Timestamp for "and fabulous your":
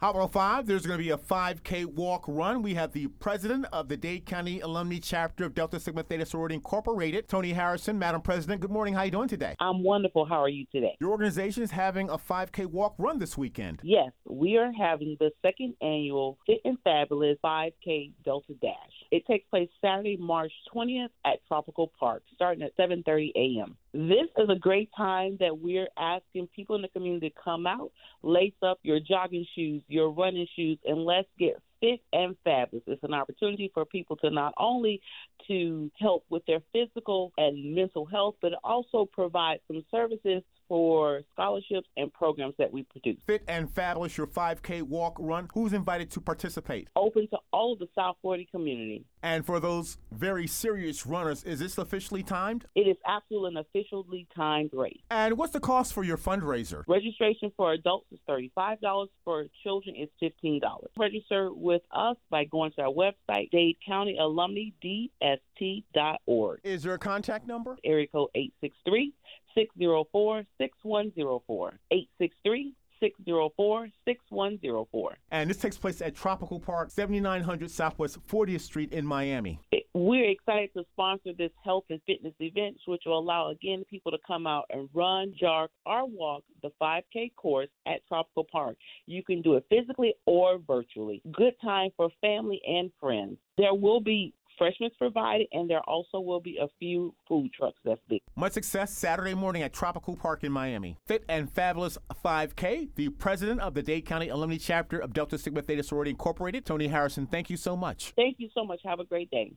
43.48-44.28